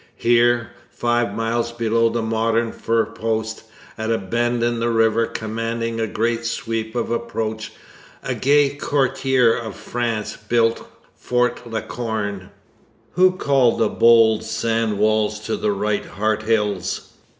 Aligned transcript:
Here, 0.17 0.71
five 0.89 1.31
miles 1.35 1.71
below 1.71 2.09
the 2.09 2.23
modern 2.23 2.71
fur 2.71 3.05
post, 3.05 3.65
at 3.99 4.09
a 4.09 4.17
bend 4.17 4.63
in 4.63 4.79
the 4.79 4.89
river 4.89 5.27
commanding 5.27 5.99
a 5.99 6.07
great 6.07 6.43
sweep 6.43 6.95
of 6.95 7.11
approach, 7.11 7.71
a 8.23 8.33
gay 8.33 8.69
courtier 8.75 9.53
of 9.53 9.75
France 9.75 10.35
built 10.37 10.87
Fort 11.13 11.69
La 11.69 11.81
Corne. 11.81 12.49
Who 13.11 13.33
called 13.33 13.77
the 13.77 13.89
bold 13.89 14.43
sand 14.43 14.97
walls 14.97 15.39
to 15.41 15.55
the 15.55 15.71
right 15.71 16.03
Heart 16.05 16.41
Hills? 16.41 17.11